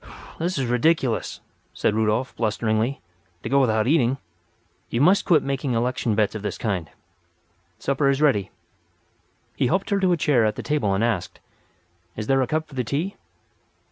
"This 0.39 0.57
is 0.57 0.65
ridiculous," 0.65 1.41
said 1.75 1.93
Rudolf, 1.93 2.35
blusteringly, 2.35 3.01
"to 3.43 3.49
go 3.49 3.61
without 3.61 3.85
eating. 3.85 4.17
You 4.89 4.99
must 4.99 5.25
quit 5.25 5.43
making 5.43 5.73
election 5.73 6.15
bets 6.15 6.33
of 6.33 6.41
this 6.41 6.57
kind. 6.57 6.89
Supper 7.77 8.09
is 8.09 8.19
ready." 8.19 8.49
He 9.55 9.67
helped 9.67 9.91
her 9.91 9.99
to 9.99 10.11
a 10.11 10.17
chair 10.17 10.43
at 10.43 10.55
the 10.55 10.63
table 10.63 10.95
and 10.95 11.03
asked: 11.03 11.39
"Is 12.15 12.25
there 12.25 12.41
a 12.41 12.47
cup 12.47 12.67
for 12.67 12.73
the 12.73 12.83
tea?" 12.83 13.15